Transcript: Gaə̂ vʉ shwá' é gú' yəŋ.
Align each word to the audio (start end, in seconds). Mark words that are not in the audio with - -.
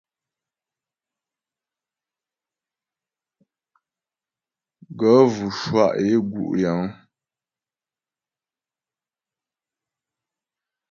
Gaə̂ 4.99 5.19
vʉ 5.33 5.45
shwá' 5.59 5.91
é 6.07 6.11
gú' 6.31 6.53
yəŋ. 6.61 6.79